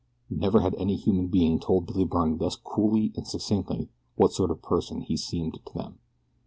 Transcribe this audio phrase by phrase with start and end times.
[0.31, 4.63] Never had any human being told Billy Byrne thus coolly and succinctly what sort of
[4.63, 5.99] person he seemed to them.